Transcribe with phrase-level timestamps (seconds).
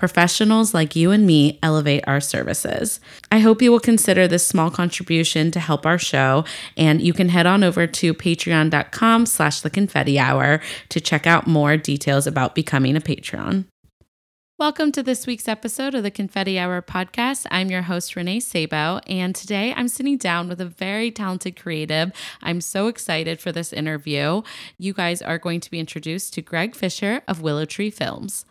[0.00, 2.98] professionals like you and me elevate our services.
[3.30, 6.44] I hope you will consider this small contribution to help our show,
[6.76, 11.46] and you can head on over to patreon.com slash the confetti hour to check out
[11.46, 13.66] more details about becoming a patron.
[14.58, 17.46] Welcome to this week's episode of the Confetti Hour podcast.
[17.50, 22.12] I'm your host, Renee Sabo, and today I'm sitting down with a very talented creative.
[22.42, 24.42] I'm so excited for this interview.
[24.78, 28.44] You guys are going to be introduced to Greg Fisher of Willow Tree Films.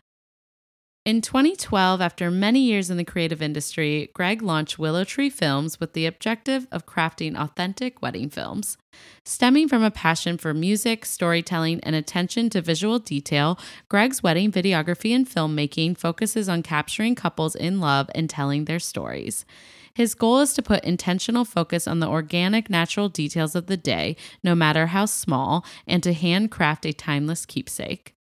[1.05, 5.93] In 2012, after many years in the creative industry, Greg launched Willow Tree Films with
[5.93, 8.77] the objective of crafting authentic wedding films.
[9.23, 15.15] Stemming from a passion for music, storytelling, and attention to visual detail, Greg's wedding videography
[15.15, 19.45] and filmmaking focuses on capturing couples in love and telling their stories.
[19.93, 24.17] His goal is to put intentional focus on the organic, natural details of the day,
[24.43, 28.15] no matter how small, and to handcraft a timeless keepsake.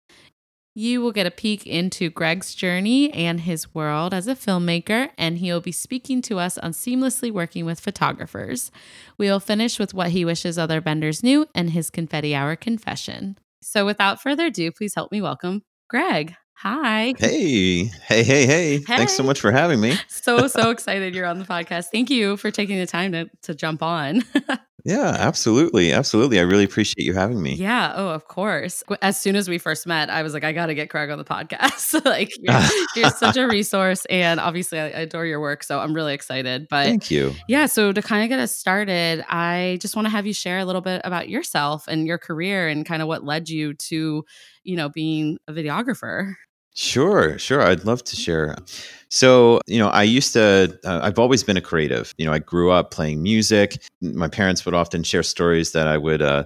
[0.78, 5.38] You will get a peek into Greg's journey and his world as a filmmaker, and
[5.38, 8.70] he will be speaking to us on seamlessly working with photographers.
[9.16, 13.38] We will finish with what he wishes other vendors knew and his confetti hour confession.
[13.62, 16.34] So, without further ado, please help me welcome Greg.
[16.56, 17.14] Hi.
[17.16, 18.78] Hey, hey, hey, hey.
[18.80, 19.94] Thanks so much for having me.
[20.08, 21.86] so, so excited you're on the podcast.
[21.90, 24.24] Thank you for taking the time to, to jump on.
[24.86, 25.92] Yeah, absolutely.
[25.92, 26.38] Absolutely.
[26.38, 27.54] I really appreciate you having me.
[27.54, 27.92] Yeah.
[27.96, 28.84] Oh, of course.
[29.02, 31.18] As soon as we first met, I was like, I got to get Greg on
[31.18, 32.04] the podcast.
[32.04, 32.60] like, you're,
[32.94, 34.04] you're, such a resource.
[34.04, 35.64] And obviously, I, adore your work.
[35.64, 36.68] So I'm really excited.
[36.70, 37.34] But thank you.
[37.48, 37.66] Yeah.
[37.66, 40.64] So to kind of get us started, I just want to have you share a
[40.64, 44.24] little bit about yourself and your career and kind of what led you to,
[44.62, 46.34] you know, being a videographer.
[46.78, 47.62] Sure, sure.
[47.62, 48.54] I'd love to share.
[49.08, 52.12] So, you know, I used to, uh, I've always been a creative.
[52.18, 53.78] You know, I grew up playing music.
[54.02, 56.44] My parents would often share stories that I would uh,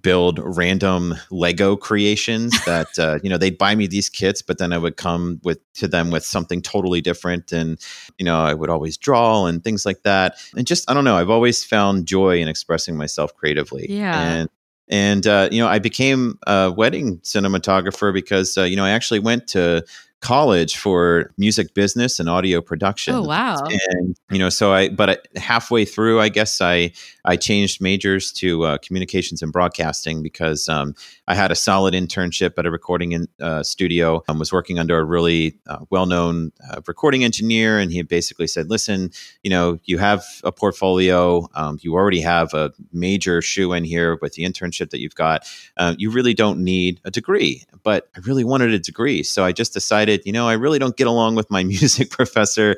[0.00, 4.72] build random Lego creations that, uh, you know, they'd buy me these kits, but then
[4.72, 7.50] I would come with to them with something totally different.
[7.50, 7.76] And,
[8.18, 10.36] you know, I would always draw and things like that.
[10.56, 13.86] And just, I don't know, I've always found joy in expressing myself creatively.
[13.90, 14.20] Yeah.
[14.22, 14.48] And
[14.92, 19.20] and uh, you know, I became a wedding cinematographer because uh, you know I actually
[19.20, 19.84] went to
[20.22, 23.14] college for music business and audio production.
[23.14, 23.58] Oh wow!
[23.90, 26.92] And you know, so I but halfway through, I guess I
[27.24, 30.94] I changed majors to uh, communications and broadcasting because um,
[31.26, 34.22] I had a solid internship at a recording in, uh, studio.
[34.28, 38.70] I was working under a really uh, well-known uh, recording engineer, and he basically said,
[38.70, 39.10] "Listen,
[39.42, 41.48] you know, you have a portfolio.
[41.54, 45.46] Um, you already have a major shoe in here with the internship that you've got.
[45.76, 49.50] Uh, you really don't need a degree." But I really wanted a degree, so I
[49.50, 52.76] just decided decided, you know, I really don't get along with my music professor.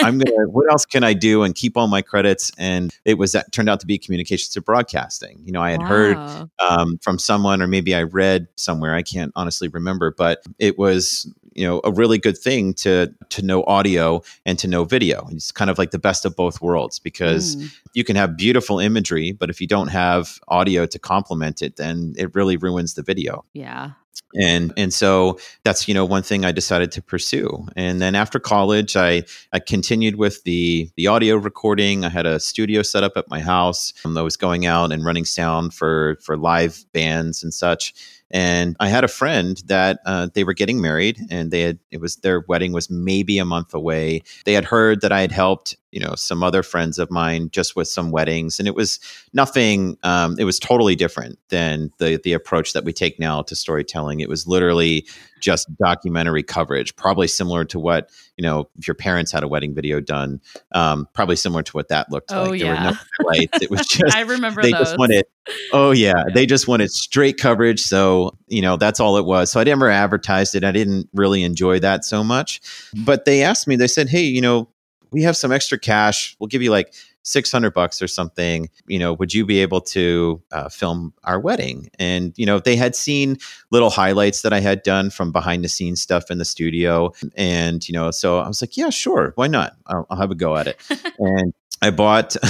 [0.00, 0.48] I'm gonna.
[0.48, 2.50] what else can I do and keep all my credits?
[2.58, 5.40] And it was that turned out to be communications to broadcasting.
[5.44, 5.86] You know, I had wow.
[5.86, 6.16] heard
[6.58, 8.94] um, from someone, or maybe I read somewhere.
[8.94, 13.42] I can't honestly remember, but it was you know a really good thing to to
[13.42, 16.98] know audio and to know video it's kind of like the best of both worlds
[16.98, 17.70] because mm.
[17.92, 22.14] you can have beautiful imagery but if you don't have audio to complement it then
[22.16, 23.90] it really ruins the video yeah
[24.34, 27.66] and and so that's you know one thing I decided to pursue.
[27.76, 32.04] And then after college, I I continued with the the audio recording.
[32.04, 33.92] I had a studio set up at my house.
[34.04, 37.94] Um, I was going out and running sound for for live bands and such.
[38.30, 42.00] And I had a friend that uh, they were getting married, and they had it
[42.00, 44.22] was their wedding was maybe a month away.
[44.46, 47.76] They had heard that I had helped you know some other friends of mine just
[47.76, 48.98] with some weddings and it was
[49.32, 53.54] nothing um, it was totally different than the the approach that we take now to
[53.54, 54.20] storytelling.
[54.20, 55.06] It was literally
[55.40, 59.74] just documentary coverage probably similar to what you know if your parents had a wedding
[59.74, 60.40] video done
[60.72, 62.60] um, probably similar to what that looked oh, like.
[62.60, 62.90] There yeah.
[62.90, 64.80] were no lights it was just i remember they those.
[64.80, 65.26] just wanted
[65.72, 66.24] oh yeah, yeah.
[66.32, 69.50] they just wanted straight coverage so you know that's all it was.
[69.50, 70.64] So i never advertised it.
[70.64, 72.60] I didn't really enjoy that so much
[73.04, 74.68] but they asked me they said hey you know
[75.12, 76.36] we have some extra cash.
[76.38, 78.68] We'll give you like 600 bucks or something.
[78.86, 81.90] You know, would you be able to uh, film our wedding?
[81.98, 83.38] And, you know, they had seen
[83.70, 87.12] little highlights that I had done from behind the scenes stuff in the studio.
[87.36, 89.32] And, you know, so I was like, yeah, sure.
[89.36, 89.76] Why not?
[89.86, 90.80] I'll, I'll have a go at it.
[91.18, 92.36] and I bought,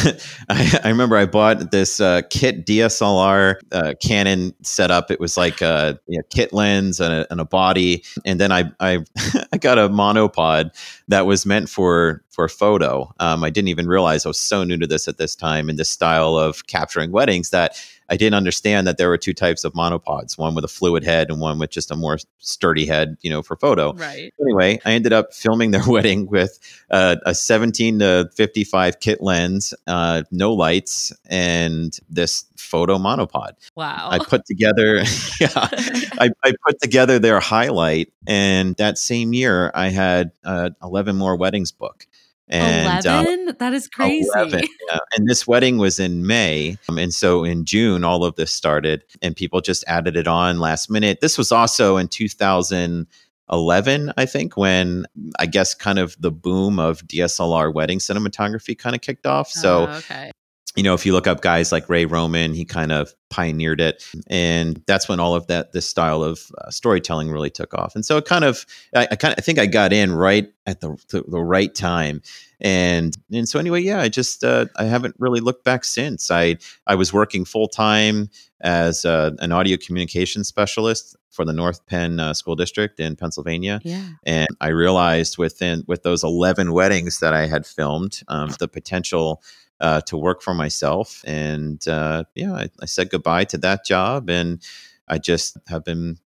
[0.50, 5.11] I, I, remember I bought this uh, kit DSLR uh, Canon setup.
[5.11, 8.05] It was like a you know, kit lens and a, and a, body.
[8.26, 8.99] And then I, I,
[9.52, 10.70] I, got a monopod
[11.08, 13.11] that was meant for, for photo.
[13.20, 15.76] Um, I didn't even realize I was so new to this at this time in
[15.76, 17.82] this style of capturing weddings that
[18.12, 21.31] I didn't understand that there were two types of monopods, one with a fluid head
[21.31, 23.94] and one with just a more sturdy head, you know, for photo.
[23.94, 24.35] Right.
[24.38, 26.59] Anyway, I ended up filming their wedding with
[26.91, 33.53] uh, a 17 to 55 kit lens, uh, no lights, and this photo monopod.
[33.76, 34.11] Wow.
[34.11, 34.97] I put together,
[35.41, 41.17] yeah, I, I, put together their highlight, and that same year I had uh, 11
[41.17, 42.06] more weddings book.
[42.53, 43.49] And, 11?
[43.49, 44.29] Um, that is crazy.
[44.35, 44.99] 11, yeah.
[45.17, 46.77] And this wedding was in May.
[46.89, 50.61] Um, and so in June, all of this started, and people just added it on
[50.61, 51.21] last minute.
[51.21, 55.07] This was also in 2011, I think, when
[55.39, 59.51] I guess kind of the boom of DSLR wedding cinematography kind of kicked off.
[59.51, 60.33] So oh, okay
[60.77, 64.05] you know, if you look up guys like Ray Roman, he kind of pioneered it,
[64.29, 67.95] and that's when all of that this style of uh, storytelling really took off.
[67.95, 68.65] And so it kind of,
[68.95, 71.75] I, I kind of, I think I got in right at the the, the right
[71.75, 72.23] time,
[72.61, 76.31] and and so anyway, yeah, I just uh, I haven't really looked back since.
[76.31, 78.31] I I was working full time
[78.63, 83.81] as uh, an audio communication specialist for the North Penn uh, School District in Pennsylvania.
[83.83, 84.07] Yeah.
[84.25, 89.43] And I realized within with those 11 weddings that I had filmed, um, the potential
[89.82, 91.23] uh, to work for myself.
[91.26, 94.62] And uh, yeah, I, I said goodbye to that job, and
[95.08, 96.19] I just have been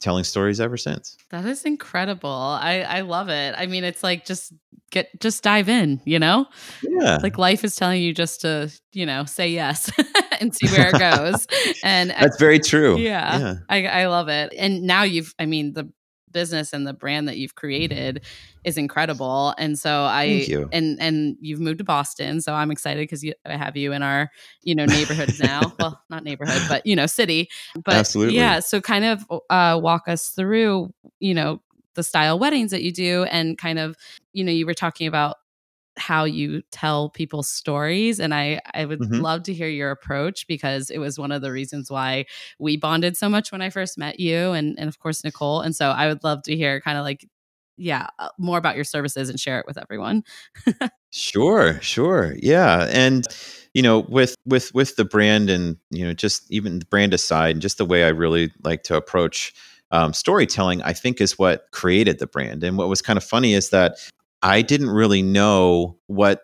[0.00, 1.16] telling stories ever since.
[1.30, 2.30] That is incredible.
[2.30, 3.54] I I love it.
[3.56, 4.52] I mean, it's like just
[4.90, 6.46] get just dive in, you know?
[6.82, 7.18] Yeah.
[7.22, 9.90] Like life is telling you just to, you know, say yes
[10.40, 11.46] and see where it goes.
[11.84, 12.98] and That's very true.
[12.98, 13.38] Yeah.
[13.38, 13.54] yeah.
[13.68, 14.52] I I love it.
[14.56, 15.90] And now you've I mean, the
[16.32, 18.24] business and the brand that you've created
[18.64, 19.54] is incredible.
[19.58, 20.68] And so I you.
[20.72, 24.30] and and you've moved to Boston, so I'm excited because I have you in our
[24.62, 25.60] you know neighborhoods now.
[25.78, 27.48] well, not neighborhood, but you know city.
[27.84, 28.36] But Absolutely.
[28.36, 31.60] yeah, so kind of uh, walk us through you know
[31.94, 33.96] the style weddings that you do and kind of
[34.32, 35.36] you know you were talking about
[35.96, 39.20] how you tell people's stories and i i would mm-hmm.
[39.20, 42.24] love to hear your approach because it was one of the reasons why
[42.58, 45.76] we bonded so much when i first met you and and of course nicole and
[45.76, 47.28] so i would love to hear kind of like
[47.76, 50.22] yeah uh, more about your services and share it with everyone
[51.10, 53.26] sure sure yeah and
[53.74, 57.56] you know with with with the brand and you know just even the brand aside
[57.56, 59.52] and just the way i really like to approach
[59.92, 62.64] um, storytelling, I think, is what created the brand.
[62.64, 63.98] And what was kind of funny is that
[64.42, 66.42] I didn't really know what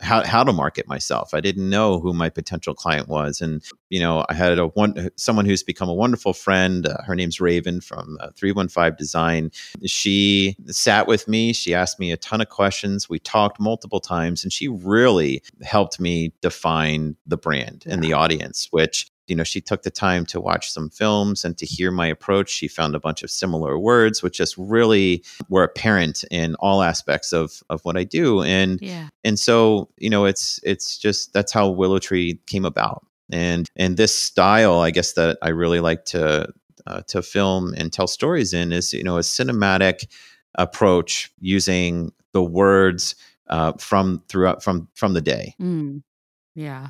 [0.00, 1.34] how how to market myself.
[1.34, 5.10] I didn't know who my potential client was, and you know, I had a one
[5.16, 6.86] someone who's become a wonderful friend.
[6.86, 9.50] Uh, her name's Raven from uh, Three One Five Design.
[9.86, 11.52] She sat with me.
[11.52, 13.08] She asked me a ton of questions.
[13.08, 18.68] We talked multiple times, and she really helped me define the brand and the audience,
[18.70, 22.06] which you know, she took the time to watch some films and to hear my
[22.06, 22.50] approach.
[22.50, 27.32] She found a bunch of similar words, which just really were apparent in all aspects
[27.32, 28.42] of of what I do.
[28.42, 29.08] And yeah.
[29.24, 33.04] and so, you know, it's it's just that's how Willow Tree came about.
[33.30, 36.52] And and this style, I guess that I really like to
[36.86, 40.06] uh, to film and tell stories in is you know a cinematic
[40.54, 43.14] approach using the words
[43.48, 45.54] uh, from throughout from from the day.
[45.60, 46.02] Mm.
[46.54, 46.88] Yeah.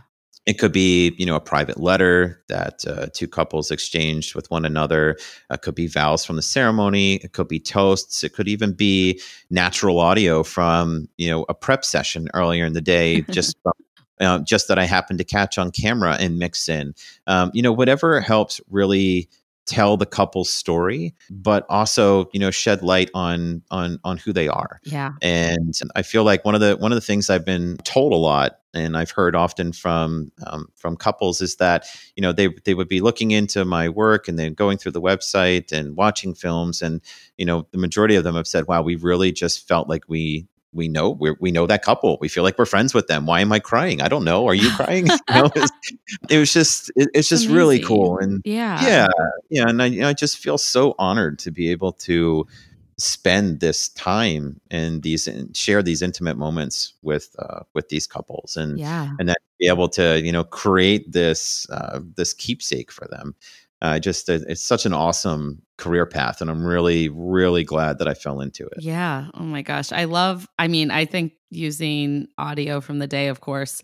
[0.48, 4.64] It could be, you know, a private letter that uh, two couples exchanged with one
[4.64, 5.18] another.
[5.50, 7.16] It could be vows from the ceremony.
[7.16, 8.24] It could be toasts.
[8.24, 12.80] It could even be natural audio from, you know, a prep session earlier in the
[12.80, 13.74] day, just from,
[14.22, 16.94] uh, just that I happened to catch on camera and mix in.
[17.26, 19.28] Um, you know, whatever helps really
[19.66, 24.48] tell the couple's story but also you know shed light on on on who they
[24.48, 27.76] are yeah and i feel like one of the one of the things i've been
[27.84, 32.32] told a lot and I've heard often from um, from couples is that you know
[32.32, 35.96] they they would be looking into my work and then going through the website and
[35.96, 37.00] watching films and
[37.36, 40.46] you know the majority of them have said, "Wow, we really just felt like we
[40.72, 42.18] we know we we know that couple.
[42.20, 43.26] We feel like we're friends with them.
[43.26, 44.02] Why am I crying?
[44.02, 44.46] I don't know.
[44.46, 45.06] Are you crying?
[45.28, 45.72] you know, it, was,
[46.30, 47.56] it was just it, it's just Amazing.
[47.56, 49.08] really cool and yeah yeah
[49.50, 52.46] yeah and I you know, I just feel so honored to be able to
[52.98, 58.56] spend this time and these and share these intimate moments with uh, with these couples
[58.56, 59.10] and yeah.
[59.18, 63.34] and then be able to you know create this uh, this keepsake for them.
[63.80, 68.14] Uh, just it's such an awesome career path and i'm really really glad that i
[68.14, 68.78] fell into it.
[68.80, 69.28] Yeah.
[69.34, 69.92] Oh my gosh.
[69.92, 73.82] I love i mean i think using audio from the day of course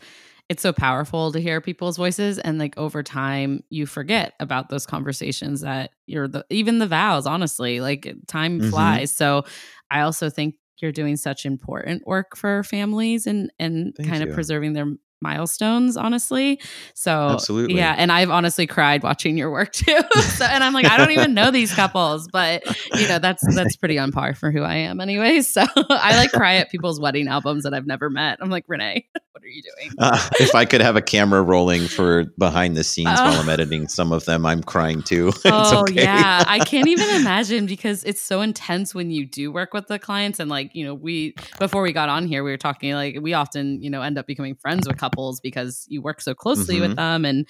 [0.54, 4.86] it's so powerful to hear people's voices and like over time you forget about those
[4.86, 8.70] conversations that you're the even the vows honestly like time Mhm.
[8.70, 9.42] flies so
[9.90, 14.32] i also think you're doing such important work for families and and Thank kind of
[14.32, 14.86] preserving their
[15.20, 16.60] milestones honestly
[16.94, 17.76] so Absolutely.
[17.76, 21.10] yeah and i've honestly cried watching your work too so, and i'm like i don't
[21.12, 22.62] even know these couples but
[22.94, 26.30] you know that's that's pretty on par for who i am anyway so i like
[26.32, 29.62] cry at people's wedding albums that i've never met i'm like renee what are you
[29.62, 33.40] doing Uh, if I could have a camera rolling for behind the scenes while Oh.
[33.40, 35.32] I'm editing some of them, I'm crying too.
[35.44, 36.02] Oh okay.
[36.02, 39.98] yeah, I can't even imagine because it's so intense when you do work with the
[39.98, 43.18] clients and like you know we before we got on here we were talking like
[43.20, 46.80] we often you know end up becoming friends with couples because you work so closely
[46.80, 46.96] with Mhm.
[46.96, 47.46] them and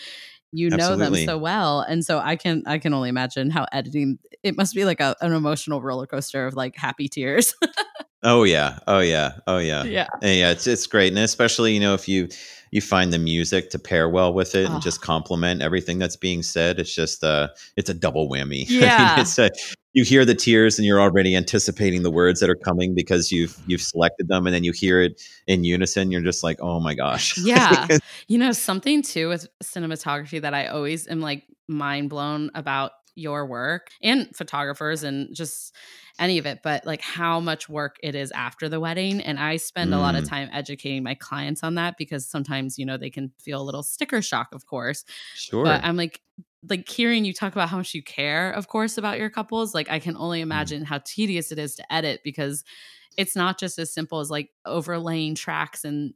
[0.57, 1.25] you know Absolutely.
[1.27, 4.75] them so well and so I can I can only imagine how editing it must
[4.75, 7.55] be like a, an emotional roller coaster of like happy tears.
[8.27, 8.79] Oh yeah.
[8.87, 9.33] Oh yeah.
[9.47, 9.85] Oh yeah.
[9.99, 10.07] yeah.
[10.23, 12.29] And yeah, it's it's great, and especially you know if you
[12.71, 14.73] you find the music to pair well with it Oh.
[14.75, 18.65] and just complement everything that's being said, it's just uh it's a double whammy.
[18.69, 19.21] I mean, Yeah.
[19.21, 19.51] it's a,
[19.95, 23.55] you hear the tears and you're already anticipating the words that are coming because you've
[23.67, 26.11] you've selected them, and then you hear it in unison.
[26.11, 27.39] You're just like, oh my gosh.
[27.45, 27.87] Yeah.
[28.29, 33.47] You know, something too with cinematography that I always am like mind blown about your
[33.47, 35.73] work and photographers and just
[36.19, 39.21] any of it, but like how much work it is after the wedding.
[39.21, 40.29] And I spend a lot of Mm.
[40.29, 43.83] time educating my clients on that because sometimes, you know, they can feel a little
[43.85, 45.05] sticker shock, of course.
[45.35, 45.63] sure.
[45.65, 46.21] But I'm like,
[46.69, 49.91] like hearing you talk about how much you care, of course, about your couples, like
[49.91, 50.51] I can only mm-hmm.
[50.51, 52.65] imagine how tedious it is to edit because
[53.17, 56.15] it's not just as simple as like overlaying tracks and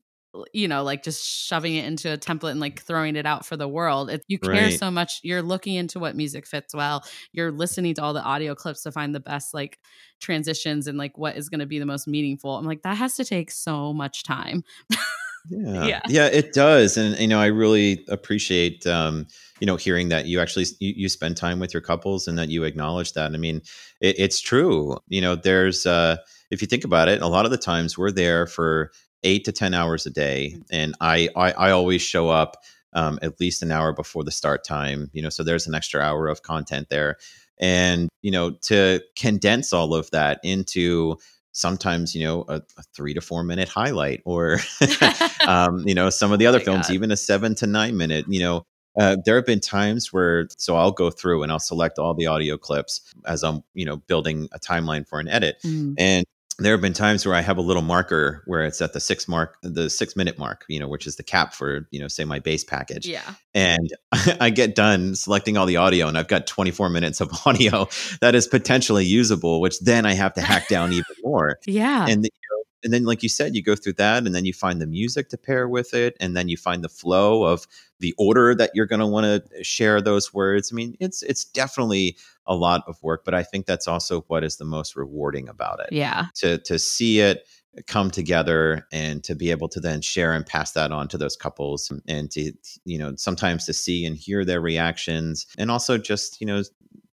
[0.52, 3.56] you know like just shoving it into a template and like throwing it out for
[3.56, 4.10] the world.
[4.10, 4.78] It, you care Right.
[4.78, 7.02] so much you're looking into what music fits well
[7.32, 9.78] you're listening to all the audio clips to find the best like
[10.20, 12.56] transitions and like what is going to be the most meaningful.
[12.56, 14.64] I'm like that has to take so much time
[15.48, 15.86] Yeah.
[15.86, 16.00] Yeah.
[16.08, 19.26] yeah, it does, and you know, I really appreciate um,
[19.60, 22.48] you know hearing that you actually you, you spend time with your couples and that
[22.48, 23.32] you acknowledge that.
[23.32, 23.62] I mean,
[24.00, 24.98] it, it's true.
[25.08, 26.16] You know, there's uh,
[26.50, 28.90] if you think about it, a lot of the times we're there for
[29.24, 32.56] eight to ten hours a day, and I I, I always show up
[32.92, 35.10] um, at least an hour before the start time.
[35.12, 37.16] You know, so there's an extra hour of content there,
[37.58, 41.16] and you know, to condense all of that into
[41.58, 44.58] sometimes you know a, a three to four minute highlight or
[45.46, 46.94] um, you know some of the Oh other my films God.
[46.94, 48.62] even a seven to nine minute you know
[49.00, 52.26] uh, there have been times where so i'll go through and i'll select all the
[52.26, 55.94] audio clips as i'm you know building a timeline for an edit Mm.
[55.98, 56.24] and
[56.58, 59.28] there have been times where I have a little marker where it's at the six
[59.28, 62.24] mark, the six minute mark, you know, which is the cap for, you know, say
[62.24, 63.06] my base package.
[63.06, 63.34] yeah.
[63.54, 63.92] And
[64.40, 67.88] I get done selecting all the audio and I've got 24 minutes of audio
[68.20, 71.58] that is potentially usable, which then I have to hack down even more.
[71.68, 72.06] Yeah.
[72.08, 72.37] And the, you know,
[72.84, 75.28] and then like you said you go through that and then you find the music
[75.28, 77.66] to pair with it and then you find the flow of
[78.00, 80.72] the order that you're going to want to eh, share those words.
[80.72, 82.16] I mean it's it's definitely
[82.46, 85.80] a lot of work but i think that's also what is the most rewarding about
[85.80, 85.92] it.
[85.92, 86.26] Yeah.
[86.36, 90.46] To to see it eh, come together and to be able to then share and
[90.46, 92.52] pass that on to those couples and to
[92.84, 96.62] you know sometimes to see and hear their reactions and also just you know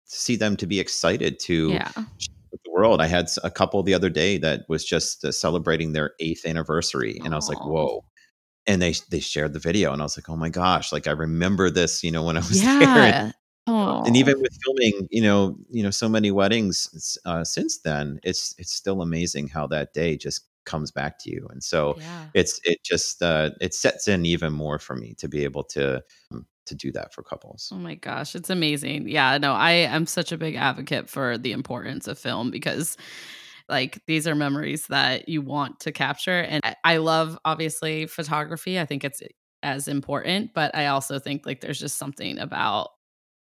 [0.07, 1.91] see them to be excited to yeah
[2.75, 3.01] world.
[3.01, 7.19] I had a couple the other day that was just uh, celebrating their eighth anniversary,
[7.23, 8.03] and I was like, "Whoa!"
[8.67, 11.11] And they they shared the video, and I was like, "Oh my gosh!" Like I
[11.11, 12.79] remember this, you know, when I was there.
[12.87, 13.33] And,
[13.67, 18.19] oh and even with filming, you know, you know, so many weddings uh, since then,
[18.23, 22.25] it's it's still amazing how that day just comes back to you, and so yeah
[22.33, 26.03] it's it just uh, it sets in even more for me to be able to
[26.31, 27.73] um, to do that for couples.
[27.73, 29.07] Oh my gosh, it's amazing.
[29.07, 32.97] Yeah, no, I am such a big advocate for the importance of film because
[33.69, 38.79] like these are memories that you want to capture and I- love obviously photography.
[38.79, 39.21] I think it's
[39.63, 42.89] as important, but I also think like there's just something about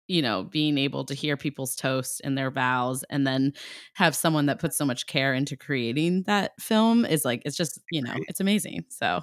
[0.07, 3.53] you know being able to hear people's toasts and their vows and then
[3.93, 7.79] have someone that puts so much care into creating that film is like it's just
[7.91, 9.21] you know it's amazing so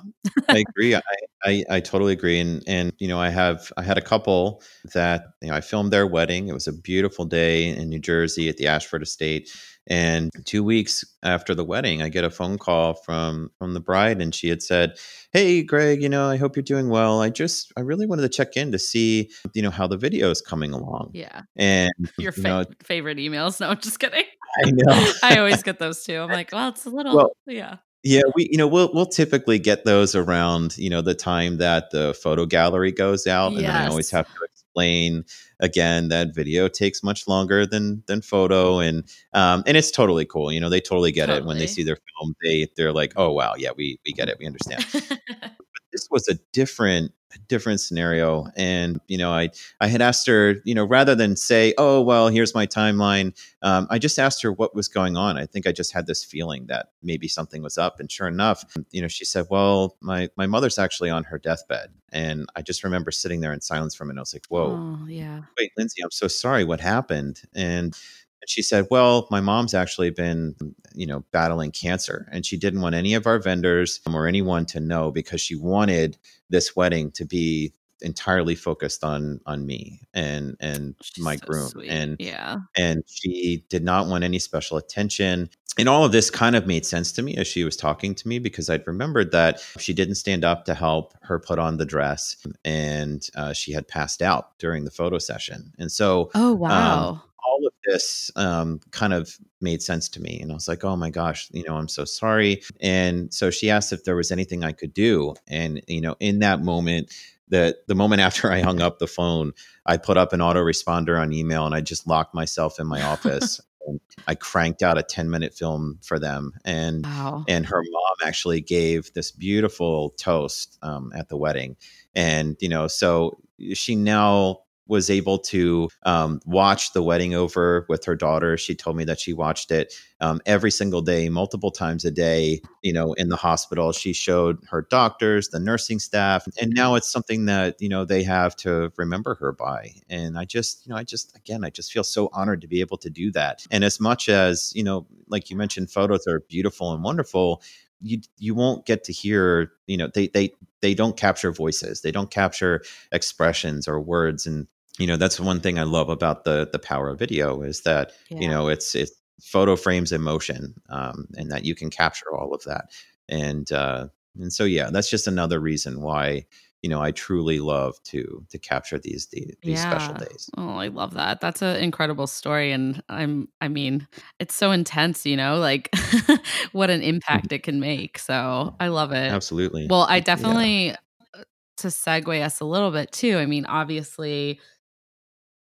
[0.48, 0.94] I agree.
[0.94, 1.02] I,
[1.44, 2.38] I I totally agree.
[2.40, 4.62] And and you know, I have I had a couple
[4.94, 6.48] that you know I filmed their wedding.
[6.48, 9.50] It was a beautiful day in New Jersey at the Ashford Estate.
[9.88, 14.22] And two weeks after the wedding, I get a phone call from from the bride,
[14.22, 14.96] and she had said,
[15.32, 17.20] "Hey, Greg, you know, I hope you're doing well.
[17.20, 20.30] I just I really wanted to check in to see you know how the video
[20.30, 24.24] is coming along." yeah And your you know, favorite emails no I'm just kidding
[24.64, 25.12] I know.
[25.22, 26.18] I always get those too.
[26.18, 29.58] I'm like, well, it's a little, Well, yeah, Yeah, we you know we'll we'll typically
[29.58, 33.70] get those around you know the time that the photo gallery goes out, and then
[33.70, 34.32] I always have to
[34.72, 35.24] explain
[35.60, 40.52] again that video takes much longer than than photo, and um and it's totally cool.
[40.52, 42.34] You know they totally get it when they see their film.
[42.42, 44.84] They they're like, oh wow, yeah, we we get it, we understand.
[45.92, 47.12] this was a different
[47.48, 49.48] different scenario and you know i
[49.80, 53.86] i had asked her you know rather than say oh well here's my timeline um,
[53.90, 55.38] i just asked her what was going on.
[55.38, 58.64] I think i just had this feeling that maybe something was up and sure enough
[58.90, 62.84] you know she said well my my mother's actually on her deathbed and i just
[62.84, 64.20] remember sitting there in silence for a minute.
[64.20, 64.98] I was like whoa.
[65.02, 65.42] Oh, yeah.
[65.58, 66.64] wait lindsay i'm so sorry.
[66.64, 67.42] What happened?
[67.54, 67.96] And
[68.42, 70.54] and she said, "Well, my mom's actually been,
[70.94, 74.80] you know, battling cancer, and she didn't want any of our vendors or anyone to
[74.80, 76.18] know because she wanted
[76.50, 77.72] this wedding to be
[78.02, 81.88] entirely focused on on me and and She's my so groom sweet.
[81.88, 82.56] and yeah.
[82.76, 86.84] and she did not want any special attention and all of this kind of made
[86.84, 90.16] sense to me as she was talking to me because i'd remembered that she didn't
[90.16, 94.58] stand up to help her put on the dress and uh, she had passed out
[94.58, 97.22] during the photo session and so Oh, wow.
[97.46, 100.40] all of this um, kind of made sense to me.
[100.40, 102.62] And I was like, oh my gosh, you know, I'm so sorry.
[102.80, 105.34] And so she asked if there was anything I could do.
[105.48, 107.12] And, you know, in that moment,
[107.48, 109.52] the, the moment after I hung up the phone,
[109.86, 113.60] I put up an autoresponder on email and I just locked myself in my office.
[113.86, 116.52] and I cranked out a 10 minute film for them.
[116.64, 117.44] And wow.
[117.48, 121.76] and her mom actually gave this beautiful toast um, at the wedding
[122.14, 123.38] and you know so
[123.74, 128.56] she now was able to um, watch the wedding over with her daughter.
[128.56, 132.60] She told me that she watched it um, every single day multiple times a day
[132.82, 133.92] you know in the hospital.
[133.92, 138.22] She showed her doctors the nursing staff and now it's something that you know they
[138.22, 139.92] have to remember her by.
[140.08, 142.80] And i just you know i just again i just feel so honored to be
[142.80, 143.64] able to do that.
[143.70, 147.62] And as much as you know like you mentioned photos are beautiful and wonderful
[148.02, 152.12] you you won't get to hear you know they they they don't capture voices they
[152.12, 154.66] don't capture expressions or words and
[154.98, 158.12] you know that's one thing i love about the the power of video is that
[158.28, 159.12] you know it's it's
[159.42, 162.92] photo frames in motion um, and that you can capture all of that.
[163.28, 164.08] And uh
[164.38, 166.46] and so yeah that's just another reason why
[166.82, 170.88] you know i truly love to to capture these these, these special days Oh, I
[170.88, 171.40] love that.
[171.40, 172.72] That's an incredible story.
[172.72, 174.06] And I'm, I mean,
[174.38, 175.88] it's so intense, you know, like
[176.72, 178.18] what an impact it can make.
[178.18, 179.30] So I love it.
[179.30, 181.44] absolutely Well, I definitely, uh,
[181.78, 184.60] to segue us a little bit too, I mean, obviously,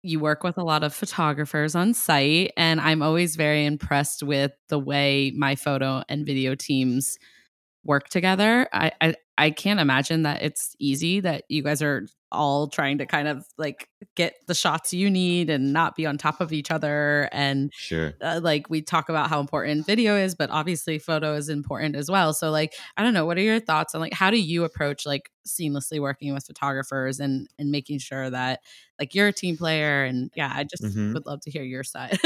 [0.01, 4.51] you work with a lot of photographers on site, and I'm always very impressed with
[4.69, 7.17] the way my photo and video teams
[7.89, 8.69] work together.
[8.71, 13.05] I, I I can't imagine that it's easy that you guys are all trying to
[13.07, 16.69] kind of like get the shots you need and not be on top of each
[16.69, 21.33] other and sure uh, like we talk about how important video is but obviously photo
[21.33, 24.13] is important as well so like i don't know what are your thoughts on like
[24.13, 28.59] how do you approach like seamlessly working with photographers and and making sure that
[28.99, 31.15] like you're a team player and yeah i just Mhm.
[31.15, 32.19] would love to hear your side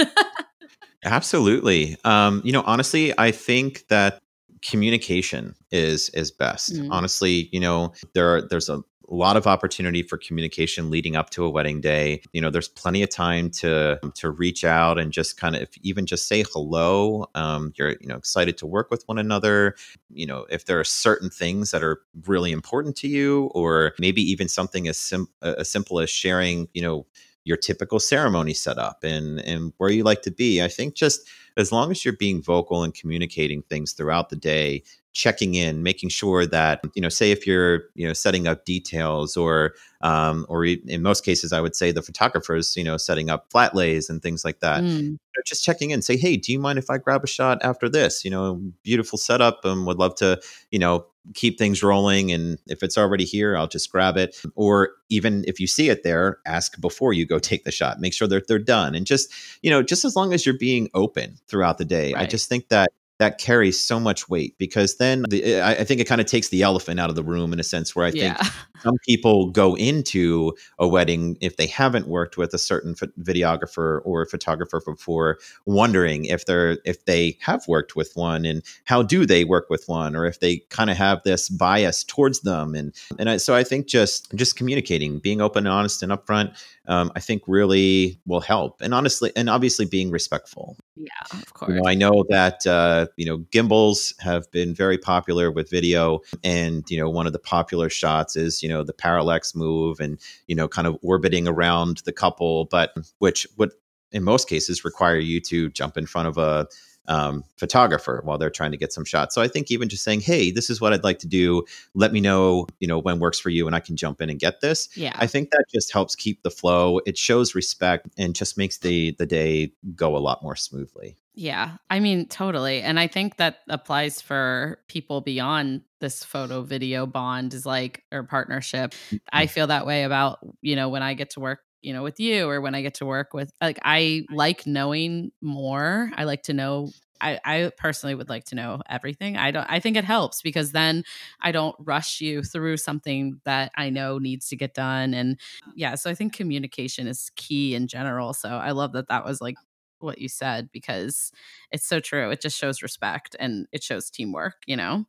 [1.06, 1.98] Absolutely.
[2.04, 4.20] Um, you know, honestly, I think that
[4.64, 6.74] communication is is best.
[6.74, 6.90] Mm.
[6.92, 11.44] Honestly, you know, there are there's a lot of opportunity for communication leading up to
[11.44, 12.22] a wedding day.
[12.32, 16.06] You know, there's plenty of time to to reach out and just kind of even
[16.06, 17.28] just say hello.
[17.36, 19.76] Um, you're you know excited to work with one another.
[20.10, 24.22] You know, if there are certain things that are really important to you, or maybe
[24.22, 27.06] even something as sim- as simple as sharing, you know,
[27.46, 30.62] your typical ceremony setup and and where you like to be.
[30.62, 31.28] I think just
[31.58, 36.10] as long as you're being vocal and communicating things throughout the day, checking in, making
[36.10, 40.66] sure that you know, say if you're you know setting up details or um, or
[40.66, 44.22] in most cases, I would say the photographers, you know, setting up flat lays and
[44.22, 44.84] things like that.
[44.84, 47.88] Mm, just checking in, say, hey, do you mind if I grab a shot after
[47.88, 48.26] this?
[48.26, 52.32] You know, beautiful setup, and would love to, you know, keep things rolling.
[52.32, 54.36] And if it's already here, I'll just grab it.
[54.56, 58.02] Or even if you see it there, ask before you go take the shot.
[58.02, 60.90] Make sure that they're done, and just, you know, just as long as you're being
[60.94, 62.90] open throughout the day, I just think that
[63.24, 66.50] that carries so much weight because then the, I, I think it kind of takes
[66.50, 68.50] the elephant out of the room in a sense where I think yeah.
[68.84, 74.02] some people go into a wedding if they haven't worked with a certain ph- videographer
[74.04, 79.26] or photographer before wondering if they're if they have worked with one and how do
[79.26, 82.76] they work with one or if they kind of have this bias towards them.
[82.76, 86.62] And and I, so i think just just communicating being open and honest and upfront
[86.90, 88.82] um, i think really will help.
[88.82, 90.76] And honestly and obviously being respectful.
[90.98, 91.70] Yeah of course.
[91.70, 96.20] you know, I know that uh, you know gimbals have been very popular with video,
[96.44, 100.20] and you know one of the popular shots is you know the parallax move and
[100.48, 103.72] you know kind of orbiting around the couple, but which would
[104.12, 106.68] in most cases require you to jump in front of a
[107.08, 109.36] um, photographer while they're trying to get some shots.
[109.36, 111.64] So I think even just saying, "Hey, this is what I'd like to do.
[111.94, 114.40] Let me know, you know, when works for you, and I can jump in and
[114.40, 115.14] get this." Yeah.
[115.16, 117.00] I think that just helps keep the flow.
[117.06, 121.18] It shows respect and just makes the the day go a lot more smoothly.
[121.36, 122.82] Yeah, I mean, totally.
[122.82, 128.24] And I think that applies for people beyond this photo video bond is like or
[128.24, 128.94] partnership.
[129.32, 132.20] I feel that way about, you know, when I get to work, you know, with
[132.20, 136.10] you or when I get to work with like I like knowing more.
[136.16, 136.92] I like to know
[137.22, 139.38] I, I personally would like to know everything.
[139.38, 141.04] I don't I think it helps because then
[141.42, 145.14] I don't rush you through something that I know needs to get done.
[145.14, 145.40] And
[145.76, 148.34] yeah, so I think communication is key in general.
[148.34, 149.56] So I love that that was like
[150.00, 151.32] what you said because
[151.72, 152.30] it's so true.
[152.30, 155.06] It just shows respect and it shows teamwork, you know?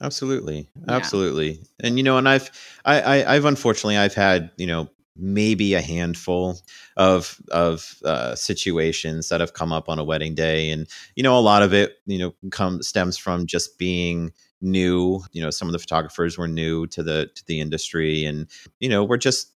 [0.00, 0.68] Absolutely.
[0.74, 0.96] Yeah.
[0.96, 1.60] Absolutely.
[1.80, 2.50] And you know, and I've
[2.84, 6.60] I, I I've unfortunately I've had, you know, maybe a handful
[6.96, 11.38] of of uh, situations that have come up on a wedding day and you know
[11.38, 15.68] a lot of it you know comes stems from just being new you know some
[15.68, 18.48] of the photographers were new to the to the industry and
[18.80, 19.52] you know we're just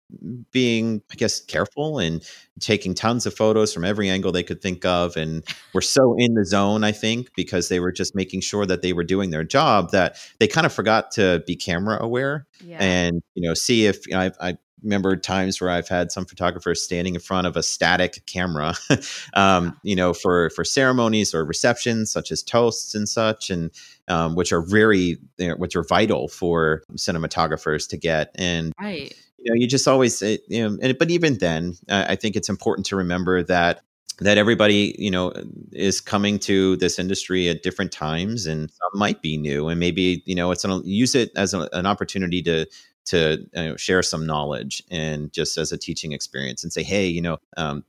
[0.52, 4.86] being i guess careful and taking tons of photos from every angle they could think
[4.86, 5.44] of and
[5.74, 8.94] we're so in the zone i think because they were just making sure that they
[8.94, 12.78] were doing their job that they kind of forgot to be camera aware Yeah.
[12.80, 16.26] and you know see if you know, I, I remember times where I've had some
[16.26, 18.74] photographers standing in front of a static camera,
[19.34, 23.72] um, you know, for for ceremonies or receptions such as toasts and such, and
[24.08, 28.32] um, which are very you know, which are vital for cinematographers to get.
[28.36, 29.14] And right.
[29.38, 32.36] you know, you just always uh, you know, and, but even then, uh, I think
[32.36, 33.82] it's important to remember that
[34.20, 35.32] that everybody you know
[35.72, 40.24] is coming to this industry at different times and some might be new and maybe
[40.26, 42.66] you know it's an use it as a, an opportunity to
[43.08, 47.08] to you know, share some knowledge and just as a teaching experience and say hey
[47.08, 47.84] you know um,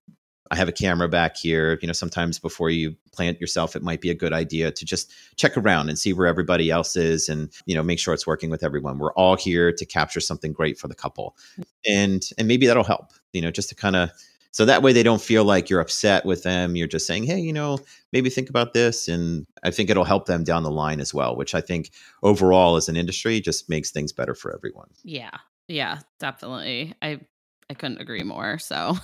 [0.51, 1.79] i have a camera back here.
[1.83, 5.13] You know sometimes before you plant yourself it might be a good idea to just
[5.37, 8.51] check around and see where everybody else is and you know make sure it's working
[8.51, 8.99] with everyone.
[8.99, 11.37] We're all here to capture something great for the couple.
[11.87, 14.11] And and maybe that'll help you know just to kind of
[14.51, 17.39] so that way they don't feel like you're upset with them you're just saying hey
[17.39, 17.79] you know
[18.13, 21.37] maybe think about this and i think it'll help them down the line as well
[21.37, 21.91] which i think
[22.23, 25.31] overall as an industry just makes things better for everyone Yeah.
[25.69, 26.95] Yeah, definitely.
[27.03, 27.21] I
[27.71, 28.59] I couldn't agree more.
[28.59, 28.97] So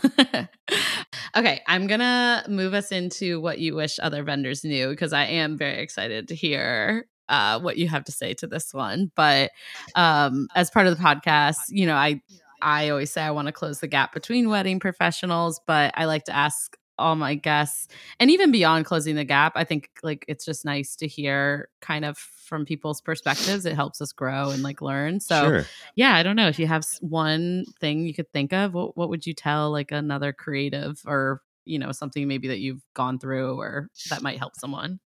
[1.37, 5.25] Okay, I'm going to move us into what you wish other vendors knew because I
[5.25, 9.11] am very excited to hear uh, what you have to say to this one.
[9.17, 9.51] But
[9.97, 12.23] um, as part of the podcast, you know, I
[12.65, 16.25] I always say I want to close the gap between wedding professionals, but I like
[16.25, 17.89] to ask all my guests
[18.21, 22.05] and even beyond closing the gap, I think like it's just nice to hear kind
[22.05, 23.67] of from people's perspectives.
[23.67, 25.21] It helps us grow and like learn.
[25.21, 25.65] So sure
[25.97, 28.75] yeah, I don't know if you have one thing you could think of.
[28.75, 32.83] What, what would you tell like another creative or you know something maybe that you've
[32.95, 35.01] gone through or that might help someone?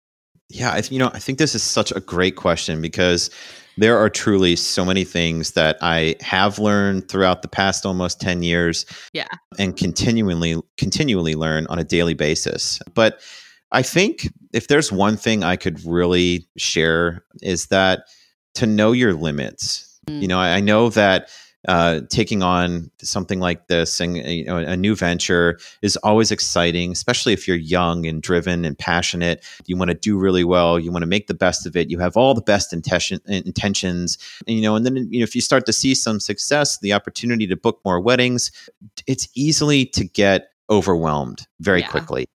[0.49, 3.31] Yeah, I you know, I think this is such a great question because
[3.79, 8.43] there are truly so many things that I have learned throughout the past almost 10
[8.43, 8.87] years.
[9.13, 9.27] Yeah.
[9.59, 12.81] And continually continually learn on a daily basis.
[12.95, 13.21] But
[13.73, 18.05] I think if there's one thing I could really share is that
[18.55, 19.83] to know your limits.
[20.09, 20.29] You Mm.
[20.29, 21.29] know, I, I know that
[21.69, 26.93] uh, taking on something like this and you know a new venture is always exciting,
[26.93, 29.45] especially if you're young and driven and passionate.
[29.67, 30.79] You want to do really well.
[30.79, 31.91] You want to make the best of it.
[31.91, 34.77] You have all the best intention, intentions, and, you know.
[34.77, 37.81] And then you know if you start to see some success, the opportunity to book
[37.85, 38.51] more weddings,
[39.07, 41.89] it's easily to get overwhelmed very Yeah.
[41.89, 42.27] quickly.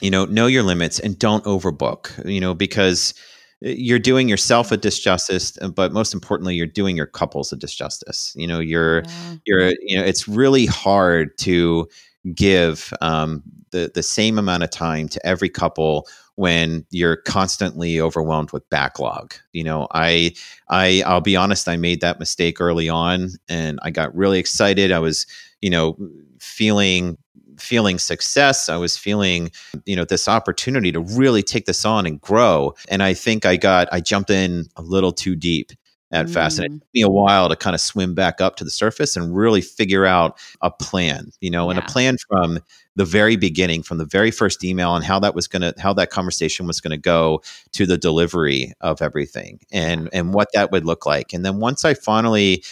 [0.00, 2.28] You know, know your limits and don't overbook.
[2.28, 3.14] You know because
[3.64, 8.34] you're doing yourself a disjustice but most importantly you're doing your couples a disjustice.
[8.34, 9.34] You know you're Yeah.
[9.46, 11.88] you're you know it's really hard to
[12.34, 18.52] give um, the the same amount of time to every couple when you're constantly overwhelmed
[18.52, 19.34] with backlog.
[19.52, 20.32] You know i
[20.68, 24.92] i i'll be honest i made that mistake early on and i got really excited.
[24.92, 25.26] I was
[25.60, 25.96] you know
[26.40, 27.16] feeling
[27.58, 28.68] feeling success.
[28.68, 29.50] I was feeling
[29.86, 32.74] you know this opportunity to really take this on and grow.
[32.88, 35.72] And i think i got i jumped in a little too deep
[36.12, 36.78] at fast and it Mm.
[36.80, 39.62] took me a while to kind of swim back up to the surface and really
[39.62, 42.58] figure out a plan you know and a plan from
[42.96, 45.94] the very beginning from the very first email and how that was going to how
[45.94, 47.40] that conversation was going to go
[47.72, 51.32] to the delivery of everything and and what that would look like.
[51.32, 52.62] And then once i finally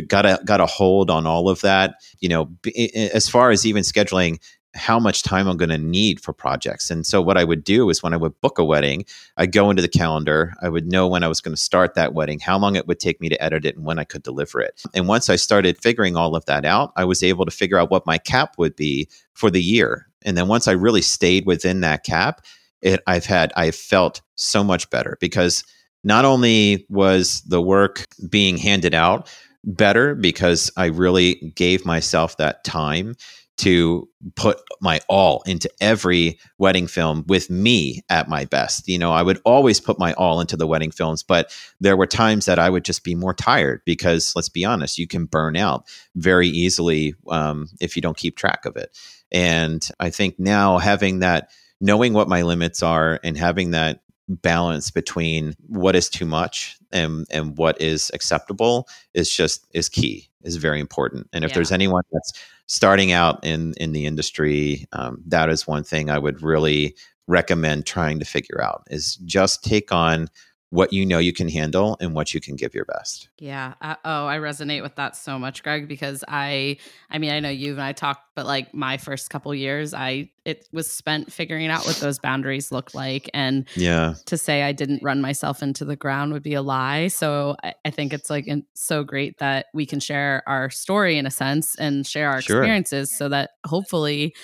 [0.00, 3.50] got a got a hold on all of that you know b- i- as far
[3.50, 4.38] as even scheduling
[4.76, 6.90] how much time I'm going to need for projects.
[6.90, 9.04] And so what I would do is when I would book a wedding,
[9.38, 12.12] I'd go into the calendar, I would know when I was going to start that
[12.12, 14.60] wedding, how long it would take me to edit it and when I could deliver
[14.60, 14.82] it.
[14.94, 17.90] And once I started figuring all of that out, I was able to figure out
[17.90, 20.06] what my cap would be for the year.
[20.26, 22.44] And then once I really stayed within that cap,
[22.82, 25.64] it I've had I've felt so much better because
[26.04, 29.28] not only was the work being handed out
[29.66, 33.16] better because I really gave myself that time
[33.58, 38.86] to put my all into every wedding film with me at my best.
[38.86, 42.06] You know, I would always put my all into the wedding films, but there were
[42.06, 45.56] times that I would just be more tired because let's be honest, you can burn
[45.56, 48.96] out very easily um, if you don't keep track of it.
[49.32, 51.50] And I think now having that,
[51.80, 57.26] knowing what my limits are and having that balance between what is too much and
[57.30, 61.54] and what is acceptable is just is key is very important and if yeah.
[61.54, 62.32] there's anyone that's
[62.66, 66.96] starting out in in the industry um, that is one thing i would really
[67.28, 70.28] recommend trying to figure out is just take on
[70.70, 73.28] what you know you can handle and what you can give your best.
[73.38, 73.74] Yeah.
[73.80, 77.48] Uh, oh, I resonate with that so much, Greg, because I, I mean, I know
[77.48, 81.68] you and I talked, but like my first couple years, I, it was spent figuring
[81.68, 83.30] out what those boundaries looked like.
[83.32, 87.08] And yeah, to say I didn't run myself into the ground would be a lie.
[87.08, 91.26] So I, I think it's like so great that we can share our story in
[91.26, 92.58] a sense and share our sure.
[92.58, 94.34] experiences so that hopefully,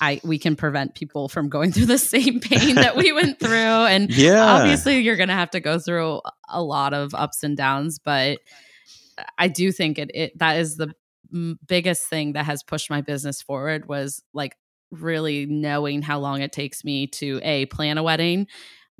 [0.00, 3.50] I we can prevent people from going through the same pain that we went through.
[3.50, 4.44] And yeah.
[4.44, 8.38] obviously you're gonna have to go through a lot of ups and downs, but
[9.38, 10.94] I do think it, it that is the
[11.66, 14.56] biggest thing that has pushed my business forward was like
[14.90, 18.48] really knowing how long it takes me to a plan a wedding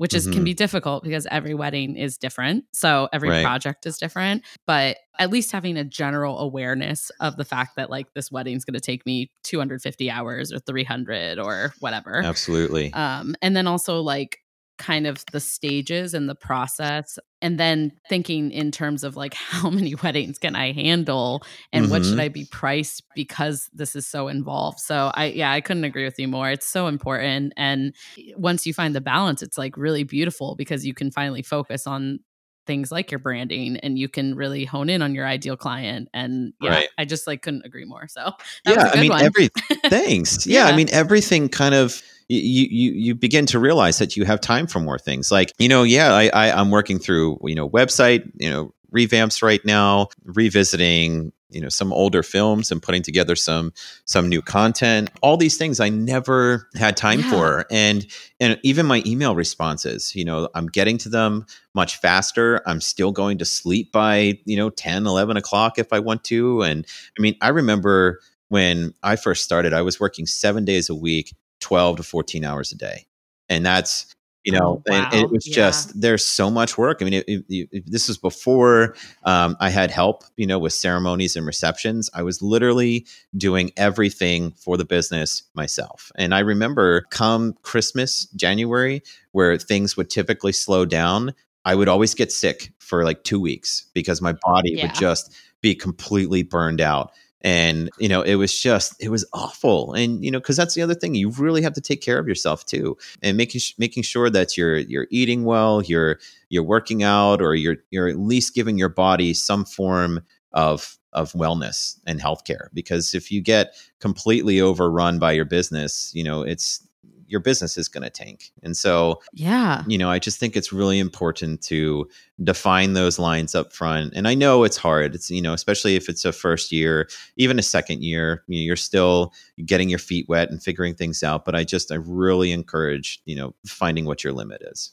[0.00, 0.32] which is mm-hmm.
[0.32, 2.64] can be difficult because every wedding is different.
[2.72, 3.44] So every right.
[3.44, 8.06] project is different, but at least having a general awareness of the fact that like
[8.14, 12.22] this wedding's going to take me 250 hours or 300 or whatever.
[12.24, 12.90] Absolutely.
[12.94, 14.38] Um and then also like
[14.80, 19.68] kind of the stages and the process and then thinking in terms of like how
[19.68, 21.92] many weddings can i handle and mm-hmm.
[21.92, 22.20] what should mm-hmm.
[22.20, 26.18] i be priced because this is so involved so i yeah i couldn't agree with
[26.18, 27.94] you more it's so important and
[28.36, 32.18] once you find the balance it's like really beautiful because you can finally focus on
[32.66, 36.52] things like your branding and you can really hone in on your ideal client and
[36.60, 36.88] yeah right.
[36.98, 38.32] i just like couldn't agree more so
[38.66, 39.22] yeah i mean one.
[39.22, 39.48] every
[39.86, 44.16] thanks yeah, yeah i mean everything kind of you you you begin to realize that
[44.16, 45.32] you have time for more things.
[45.32, 49.42] Like you know, yeah, I, I I'm working through you know website you know revamps
[49.42, 53.72] right now, revisiting you know some older films and putting together some
[54.04, 57.30] some new content all these things i never had time yeah.
[57.30, 58.06] for and
[58.38, 63.12] and even my email responses you know i'm getting to them much faster i'm still
[63.12, 66.86] going to sleep by you know 10 11 o'clock if i want to and
[67.18, 71.32] i mean i remember when i first started i was working seven days a week
[71.60, 73.06] 12 to 14 hours a day.
[73.48, 75.10] And that's, you know, oh, wow.
[75.12, 75.54] and, it was yeah.
[75.54, 76.98] just, there's so much work.
[77.00, 80.72] I mean, it, it, it, this was before um, I had help, you know, with
[80.72, 82.08] ceremonies and receptions.
[82.14, 86.10] I was literally doing everything for the business myself.
[86.16, 92.14] And I remember come Christmas, January, where things would typically slow down, I would always
[92.14, 94.86] get sick for like two weeks because my body yeah.
[94.86, 99.94] would just be completely burned out and you know it was just it was awful
[99.94, 102.28] and you know because that's the other thing you really have to take care of
[102.28, 107.40] yourself too and making making sure that you're you're eating well you're you're working out
[107.40, 110.20] or you're you're at least giving your body some form
[110.52, 116.22] of of wellness and healthcare because if you get completely overrun by your business you
[116.22, 116.86] know it's
[117.30, 118.50] your business is going to tank.
[118.62, 122.08] And so, yeah, you know, I just think it's really important to
[122.42, 124.12] define those lines up front.
[124.14, 125.14] And I know it's hard.
[125.14, 128.64] It's, you know, especially if it's a first year, even a second year, you know,
[128.64, 129.32] you're still
[129.64, 131.44] getting your feet wet and figuring things out.
[131.44, 134.92] But I just, I really encourage, you know, finding what your limit is.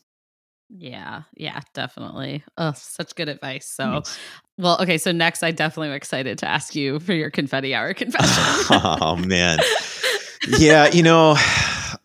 [0.70, 2.44] Yeah, yeah, definitely.
[2.58, 3.66] Oh, such good advice.
[3.66, 4.18] So, Thanks.
[4.58, 4.98] well, okay.
[4.98, 8.28] So next, I definitely am excited to ask you for your confetti hour confession.
[8.70, 9.60] oh man,
[10.60, 11.36] yeah, you know,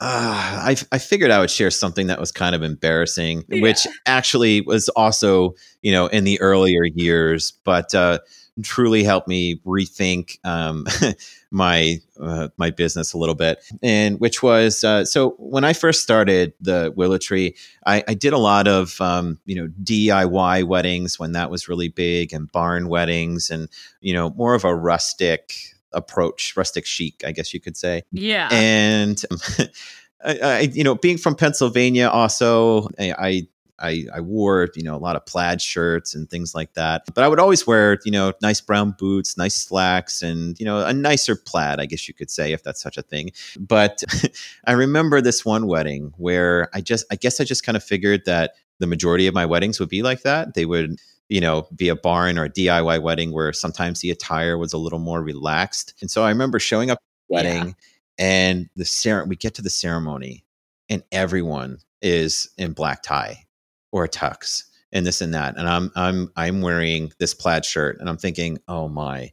[0.03, 3.62] uh, I, I figured I would share something that was kind of embarrassing, yeah.
[3.62, 8.19] which actually was also, you know, in the earlier years, but uh,
[8.65, 10.87] truly helped me rethink um,
[11.53, 13.62] my uh, my business a little bit.
[13.81, 17.55] And which was uh, so when I first started the Willow Tree,
[17.87, 21.88] I, I did a lot of um, you know DIY weddings when that was really
[21.88, 23.69] big, and barn weddings, and
[24.01, 25.55] you know more of a rustic
[25.94, 28.02] approach, rustic chic, I guess you could say.
[28.12, 28.48] Yeah.
[28.50, 29.22] And
[30.24, 33.46] I, I, you know, being from Pennsylvania, also I,
[33.83, 37.02] I, I wore you know a lot of plaid shirts and things like that.
[37.12, 40.87] But I would always wear you know nice brown boots, nice slacks, and you know
[40.87, 43.31] a nicer plaid, I guess you could say, if that's such a thing.
[43.59, 44.05] But
[44.66, 48.24] I remember this one wedding where I just I guess I just kind of figured
[48.26, 50.55] that the majority of my weddings would be like that.
[50.55, 51.00] They would
[51.33, 54.79] you know, be a barn or a DIY wedding where sometimes the attire was a
[54.79, 55.95] little more relaxed.
[56.03, 56.99] And so I remember showing up
[57.31, 57.73] wedding yeah.
[58.18, 60.45] and the ceremony, we get to the ceremony
[60.90, 63.47] and everyone is in black tie
[63.92, 67.99] or a tux and this and that and i'm i'm i'm wearing this plaid shirt
[68.01, 69.31] and i'm thinking oh my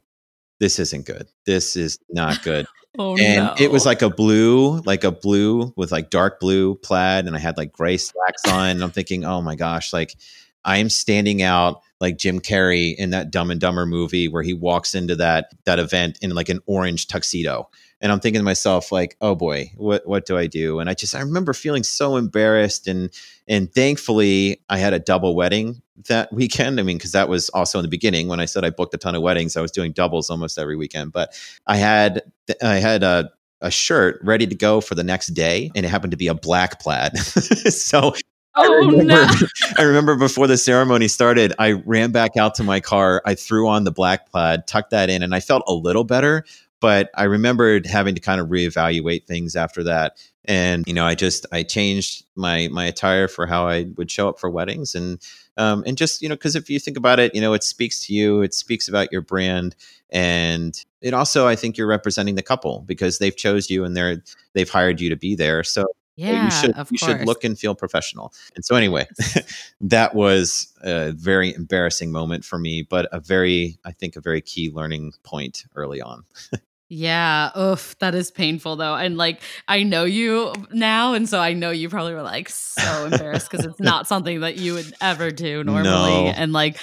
[0.60, 2.66] this isn't good this is not good
[2.98, 3.54] Oh and no.
[3.56, 7.38] it was like a blue like a blue with like dark blue plaid and i
[7.38, 10.16] had like gray slacks on and i'm thinking oh my gosh like
[10.64, 14.94] i'm standing out like jim carrey in that dumb and dumber movie where he walks
[14.94, 17.68] into that that event in like an orange tuxedo.
[18.00, 20.78] And i'm thinking to myself like oh boy what what do i do?
[20.78, 23.10] And i just i remember feeling so embarrassed and
[23.46, 26.80] and thankfully i had a double wedding that weekend.
[26.80, 28.98] I mean because that was also in the beginning when i said i booked a
[28.98, 29.56] ton of weddings.
[29.56, 31.12] I was doing doubles almost every weekend.
[31.12, 31.34] But
[31.66, 32.22] i had
[32.62, 36.12] i had a a shirt ready to go for the next day and it happened
[36.12, 37.12] to be a black plaid.
[37.70, 38.14] So
[38.56, 39.30] I oh remember, no.
[39.78, 43.22] I remember before the ceremony started, I ran back out to my car.
[43.24, 46.44] I threw on the black plaid, tucked that in, and I felt a little better.
[46.80, 50.16] But I remembered having to kind of reevaluate things after that.
[50.46, 54.28] And you know, I just I changed my my attire for how I would show
[54.28, 55.20] up for weddings, and
[55.56, 58.00] um, and just you know, because if you think about it, you know, it speaks
[58.06, 59.76] to you, it speaks about your brand,
[60.10, 64.22] and it also I think you're representing the couple because they've chose you and they're
[64.54, 65.62] they've hired you to be there.
[65.62, 65.84] So
[66.20, 67.18] Yeah, you should of you course.
[67.18, 68.32] should look and feel professional.
[68.54, 69.06] And so anyway,
[69.80, 74.40] that was a very embarrassing moment for me, but a very I think a very
[74.40, 76.24] key learning point early on.
[76.92, 78.96] Yeah, oof, that is painful though.
[78.96, 83.04] And like I know you now, and so I know you probably were like so
[83.06, 85.84] embarrassed because it's not something that you would ever do normally.
[85.84, 86.32] No.
[86.34, 86.78] And like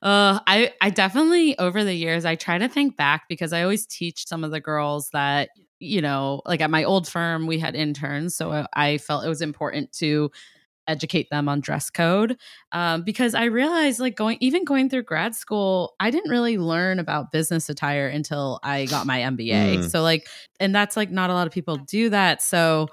[0.00, 3.84] uh I I definitely over the years I try to think back because I always
[3.84, 7.74] teach some of the girls that you know, like at my old firm we had
[7.74, 10.30] interns, so I- I felt it was important to
[10.86, 12.36] educate them on dress code
[12.72, 16.98] um, because I realized like going even going through grad school, I didn't really learn
[16.98, 19.78] about business attire until I got my MBA.
[19.78, 19.90] Mm.
[19.90, 20.28] So like,
[20.60, 22.42] and that's like not a lot of people do that.
[22.42, 22.88] So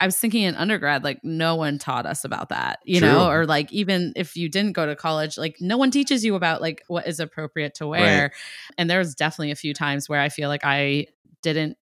[0.00, 3.46] I was thinking in undergrad, like no one taught us about that, you know, or
[3.46, 6.82] like even if you didn't go to college, like no one teaches you about like
[6.88, 8.22] what is appropriate to wear.
[8.22, 8.32] Right.
[8.76, 11.06] And there was definitely a few times where I feel like I
[11.42, 11.78] didn't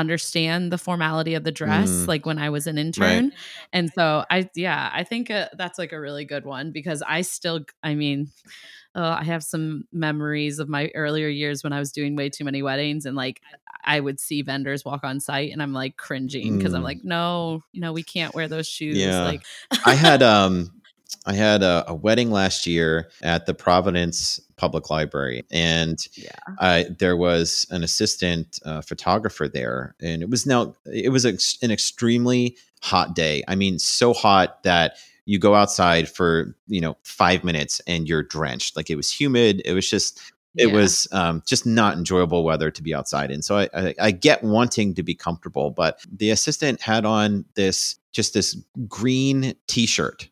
[0.00, 2.08] understand the formality of the dress Mm.
[2.08, 3.32] like when I was an intern.
[3.72, 7.22] And so I yeah, I think uh, that's like a really good one because I
[7.22, 8.28] still I mean
[8.94, 12.44] uh, I have some memories of my earlier years when I was doing way too
[12.44, 13.40] many weddings and like
[13.84, 16.84] I would see vendors walk on site and I'm like cringing because I'm Mm.
[16.84, 19.22] like no, no, we can't wear those shoes Yeah.
[19.22, 19.42] like
[19.86, 20.79] I had um
[21.26, 26.30] I had a, a wedding last year at the Providence Public Library, and Yeah.
[26.58, 31.58] I, there was an assistant uh, photographer there, and it was now it was ex-
[31.62, 33.42] an extremely hot day.
[33.48, 34.96] I mean, so hot that
[35.26, 38.76] you go outside for you know five minutes and you're drenched.
[38.76, 39.60] Like it was humid.
[39.64, 40.20] It was just
[40.56, 40.74] it Yeah.
[40.74, 43.40] was um, just not enjoyable weather to be outside in.
[43.42, 47.96] So I, I, I get wanting to be comfortable, but the assistant had on this
[48.12, 48.56] just this
[48.88, 50.28] green T-shirt,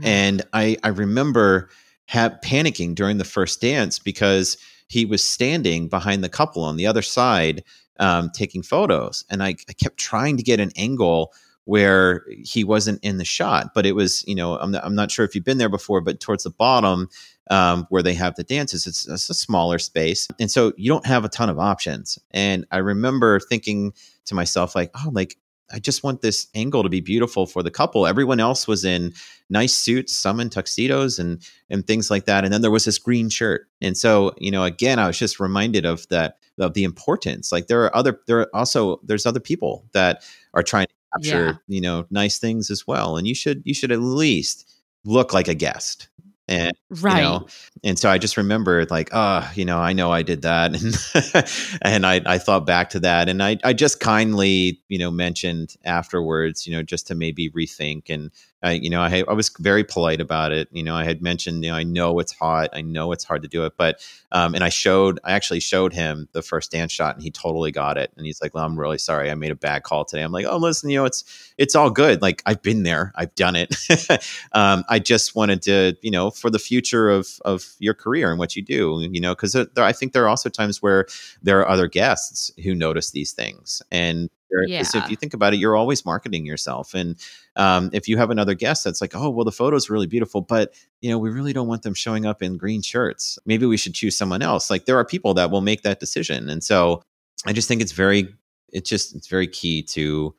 [0.00, 0.06] Mm.
[0.06, 1.68] and I I remember
[2.08, 4.56] ha- panicking during the first dance because
[4.88, 7.64] he was standing behind the couple on the other side
[7.98, 11.32] um, taking photos, and I, I kept trying to get an angle
[11.64, 15.24] where he wasn't in the shot, but it was you know I'm I'm not sure
[15.24, 17.08] if you've been there before, but towards the bottom
[17.50, 18.86] um, where they have the dances.
[18.86, 22.18] It's, it's a smaller space, and so you don't have a ton of options.
[22.32, 23.92] And I remember thinking
[24.24, 25.36] to myself, like, oh, like
[25.72, 28.06] I just want this angle to be beautiful for the couple.
[28.06, 29.12] Everyone else was in
[29.50, 32.44] nice suits, some in tuxedos, and and things like that.
[32.44, 35.40] And then there was this green shirt, and so you know, again, I was just
[35.40, 37.50] reminded of that of the importance.
[37.50, 40.22] Like there are other, there are also there's other people that
[40.54, 41.52] are trying to capture Yeah.
[41.68, 44.70] you know nice things as well, and you should you should at least
[45.04, 46.08] look like a guest.
[46.52, 47.16] And right.
[47.16, 47.46] you know
[47.82, 51.74] and so i just remembered like ah you know i know i did that and
[51.80, 55.74] and i i thought back to that and i i just kindly you know mentioned
[55.86, 58.30] afterwards you know just to maybe rethink and
[58.62, 61.64] i you know i i was very polite about it you know i had mentioned
[61.64, 64.54] you know i know it's hot i know it's hard to do it but um
[64.54, 67.96] and i showed i actually showed him the first dance shot and he totally got
[67.98, 68.12] it.
[68.16, 70.22] And he's like well i'm really sorry i made a bad call today.
[70.22, 73.34] I'm like oh listen you know it's it's all good like i've been there i've
[73.34, 73.74] done it.
[74.52, 78.38] Um i just wanted to you know for the future of of your career and
[78.38, 81.06] what you do you know because i think there are also times where
[81.42, 85.04] there are other guests who notice these things and there- 'cause Yeah.
[85.04, 87.16] if you think about it you're always marketing yourself and
[87.56, 90.74] um, if you have another guest that's like oh well the photo's really beautiful but
[91.00, 93.94] you know we really don't want them showing up in green shirts maybe we should
[93.94, 97.02] choose someone else like there are people that will make that decision and so
[97.46, 98.28] i just think it's very
[98.68, 100.34] it's just it's very key to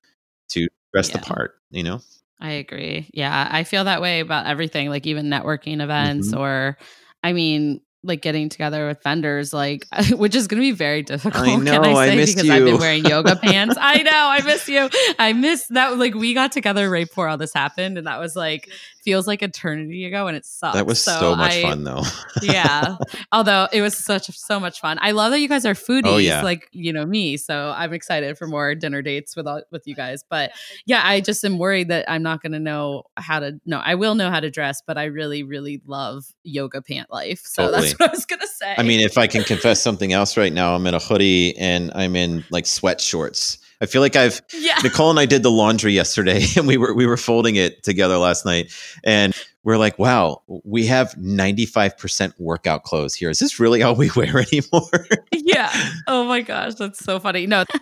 [0.49, 1.99] to dress the part you know
[2.39, 3.09] I agree.
[3.13, 6.39] Yeah, I feel that way about everything, like even networking events Mhm.
[6.39, 6.77] or
[7.23, 11.47] I mean, like getting together with vendors, like which is going to be very difficult.
[11.47, 13.75] I know, can I I say missed because I've been wearing yoga pants.
[13.79, 14.89] I know, I miss you.
[15.17, 15.97] I miss that.
[15.97, 18.69] Like we got together right before all this happened, and that was like
[19.03, 20.75] feels like eternity ago, and it sucks.
[20.75, 22.03] That was so, much I- fun, though.
[22.41, 22.95] yeah.
[23.31, 24.97] Although it was such so much fun.
[25.01, 26.41] I love that you guys are foodies, Oh, yeah.
[26.41, 27.37] like you know me.
[27.37, 30.23] So I'm excited for more dinner dates with all, with you guys.
[30.27, 30.51] But
[30.85, 33.59] yeah, I just am worried that I'm not going to know how to.
[33.65, 37.41] No, I will know how to dress, but I really, really love yoga pant life.
[37.45, 37.81] So Totally.
[37.81, 38.75] that's what I was going to say.
[38.77, 41.91] I mean, if I can confess something else right now, I'm in a hoodie and
[41.95, 43.57] I'm in like sweat shorts.
[43.81, 44.77] I feel like I've yeah.
[44.81, 48.17] Nicole and I did the laundry yesterday, and we were we were folding it together
[48.17, 48.71] last night,
[49.03, 49.33] and
[49.64, 53.30] we're like, "Wow, we have ninety five percent workout clothes here.
[53.30, 55.72] Is this really all we wear anymore?" yeah.
[56.07, 57.47] Oh my gosh, that's so funny.
[57.47, 57.64] No.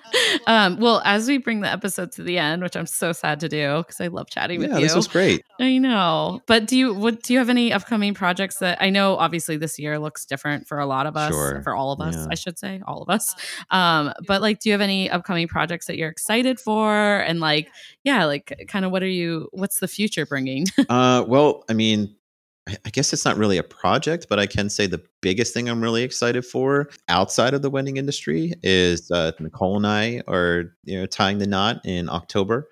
[0.47, 3.49] Um, well, as we bring the episode to the end, which I'm so sad to
[3.49, 4.83] do because I love chatting with yeah, you.
[4.83, 5.43] this was great.
[5.59, 6.41] I know.
[6.47, 9.77] But do you what do you have any upcoming projects that I know obviously this
[9.77, 11.61] year looks different for a lot of us, Sure.
[11.63, 12.27] for all of us, Yeah.
[12.31, 13.35] I should say, all of us.
[13.69, 17.69] Um but like do you have any upcoming projects that you're excited for and like
[18.03, 20.65] yeah, like kind of what are you what's the future bringing?
[20.89, 22.13] Uh, well, I mean,
[22.85, 25.81] I guess it's not really a project, but I can say the biggest thing I'm
[25.81, 30.99] really excited for outside of the wedding industry is uh, Nicole and I are you
[30.99, 32.69] know tying the knot in October.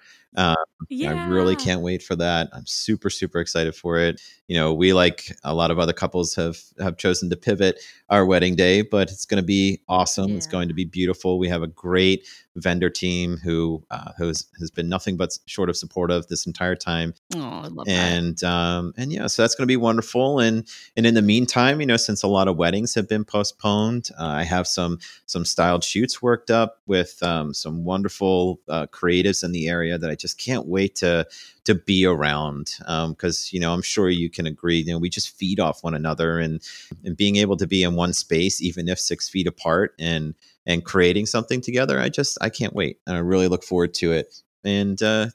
[0.82, 2.50] Uh, I really can't wait for that.
[2.54, 4.22] I'm super super excited for it.
[4.48, 8.26] You know, we like a lot of other couples have have chosen to pivot our
[8.26, 10.36] wedding day, but it's going to be awesome.
[10.36, 11.38] It's going to be beautiful.
[11.38, 15.78] We have a great vendor team who uh, who's has been nothing but short of
[15.78, 17.92] supportive this entire time Oh, I love that.
[17.92, 20.68] and um and yeah so that's going to be wonderful and
[20.98, 24.26] and in the meantime you know since a lot of weddings have been postponed uh,
[24.26, 29.54] i have some some styled shoots worked up with um, some wonderful uh, creatives in
[29.54, 31.26] the area that i just can't wait to
[31.66, 32.76] to be around
[33.10, 35.94] because you know i'm sure you can agree you know we just feed off one
[35.94, 36.62] another and
[37.04, 40.34] and being able to be in one space even if six feet apart and
[40.66, 44.12] and creating something together i just i can't wait and i really look forward to
[44.12, 44.42] it.
[44.64, 45.28] And uh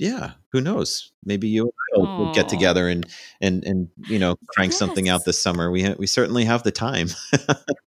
[0.00, 3.06] yeah who knows maybe you and I will will get together and
[3.40, 6.72] and and you know crank something out this summer we ha- we certainly have the
[6.72, 7.08] time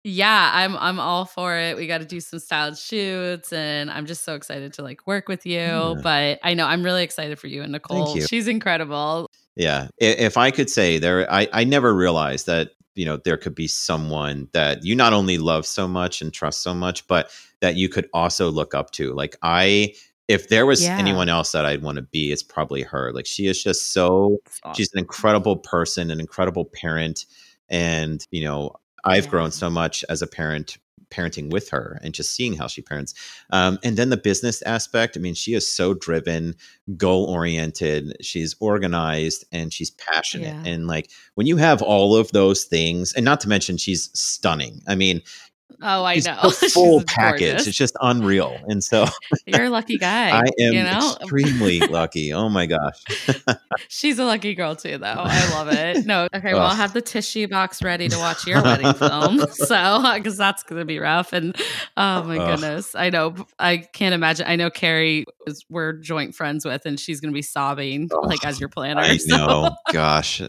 [0.07, 1.75] Yeah, I'm I'm all for it.
[1.75, 5.27] We got to do some styled shoots and I'm just so excited to like work
[5.27, 5.57] with you.
[5.57, 5.95] Yeah.
[6.03, 8.15] But I know I'm really excited for you and Nicole.
[8.15, 8.21] you.
[8.27, 9.31] She's incredible.
[9.55, 9.87] Yeah.
[9.97, 13.67] If I could say there, I, I never realized that, you know, there could be
[13.67, 17.31] someone that you not only love so much and trust so much, but
[17.61, 19.11] that you could also look up to.
[19.11, 19.95] Like, I,
[20.27, 20.97] if there was Yeah.
[20.97, 23.11] anyone else that I'd want to be, it's probably her.
[23.13, 24.39] Like, she is just so,
[24.75, 27.25] she's an incredible person, an incredible parent.
[27.69, 28.71] And, you know,
[29.03, 29.29] I've Yeah.
[29.31, 30.77] grown so much as a parent
[31.11, 33.13] parenting with her and just seeing how she parents
[33.51, 36.55] um, and then the business aspect i mean she is so driven
[36.97, 40.71] goal oriented she's organized and she's passionate Yeah.
[40.71, 44.81] and like when you have all of those things and not to mention she's stunning
[44.87, 45.21] i mean
[45.81, 46.39] Oh, I she's know.
[46.41, 47.67] the full package gorgeous.
[47.67, 49.05] it's just unreal and so
[49.45, 50.29] You're a lucky guy.
[50.31, 53.03] i am you know, extremely lucky oh my gosh
[53.87, 55.05] she's a lucky girl too, though.
[55.05, 56.05] I love it.
[56.05, 56.53] No, okay.
[56.53, 59.39] Well, I'll have the tissue box ready to watch your wedding film.
[59.53, 61.33] So, because that's going to be rough.
[61.33, 61.55] And
[61.97, 62.59] oh my Ugh.
[62.59, 63.35] goodness, I know.
[63.59, 64.45] I can't imagine.
[64.47, 68.45] I know Carrie is we're joint friends with, and she's going to be sobbing like
[68.45, 69.01] as your planner.
[69.01, 69.75] I so- know.
[69.91, 70.41] Gosh,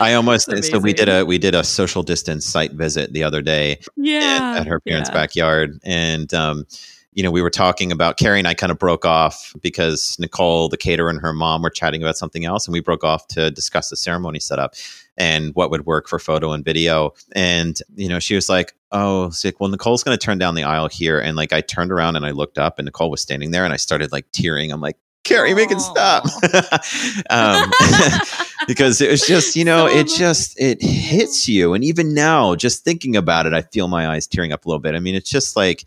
[0.00, 3.42] I almost so we did a we did a social distance site visit the other
[3.42, 5.14] day, yeah, at, at her parents' yeah.
[5.14, 5.78] backyard.
[5.84, 6.66] And, um,
[7.14, 10.68] you know, we were talking about Carrie and I kind of broke off because Nicole,
[10.68, 12.66] the caterer, and her mom were chatting about something else.
[12.66, 14.74] And we broke off to discuss the ceremony setup
[15.18, 17.12] and what would work for photo and video.
[17.32, 20.64] And, you know, she was like, Oh, like, well, Nicole's going to turn down the
[20.64, 21.18] aisle here.
[21.18, 23.72] And like, I turned around and I looked up and Nicole was standing there and
[23.72, 24.70] I started like tearing.
[24.70, 26.24] I'm like, Carrie, make it stop.
[27.30, 27.70] um,
[28.66, 31.74] because it was just you know So it just it hits you.
[31.74, 34.80] And even now just thinking about it i feel my eyes tearing up a little
[34.80, 34.94] bit.
[34.94, 35.84] I mean it's just like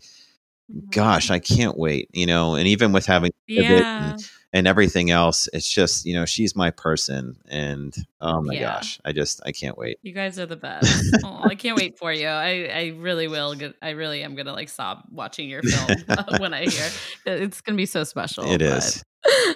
[0.90, 2.54] gosh i can't wait you know?
[2.54, 4.16] And even with having yeah.
[4.56, 8.74] And, everything else it's just you know she's my person and oh my Yeah.
[8.74, 11.16] gosh i just i can't wait You guys are the best.
[11.24, 12.26] oh, I can't wait for you.
[12.26, 13.54] I, I really will.
[13.54, 15.98] Get, I really am gonna like sob watching your film
[16.38, 16.88] when I hear
[17.26, 18.44] it's gonna be so special.
[18.44, 19.04] It but- is.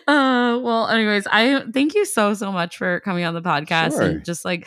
[0.08, 4.02] Uh, well, anyways, I thank you so so much for coming on the podcast Sure.
[4.02, 4.66] and just like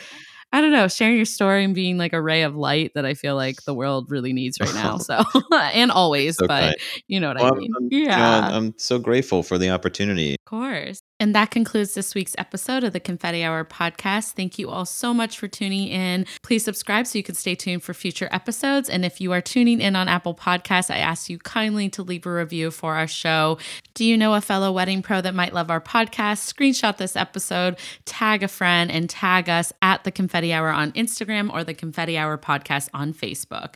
[0.54, 3.14] I don't know, sharing your story and being like a ray of light that I
[3.14, 4.98] feel like the world really needs right now.
[5.04, 6.74] So and always, So but kind.
[7.08, 7.72] you know what Well, I mean.
[7.74, 11.00] I'm- you know, yeah, I'm so grateful for the opportunity of course.
[11.20, 14.32] And that concludes this week's episode of the Confetti Hour podcast.
[14.32, 16.26] Thank you all so much for tuning in.
[16.42, 18.90] Please subscribe so you can stay tuned for future episodes.
[18.90, 22.26] And if you are tuning in on Apple Podcasts, I ask you kindly to leave
[22.26, 23.58] a review for our show.
[23.94, 26.52] Do you know a fellow wedding pro that might love our podcast?
[26.52, 31.52] Screenshot this episode, tag a friend, and tag us at the Confetti Hour on Instagram
[31.52, 33.74] or the Confetti Hour podcast on Facebook.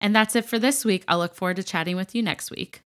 [0.00, 1.04] And that's it for this week.
[1.08, 2.82] I'll look forward to chatting with you next week.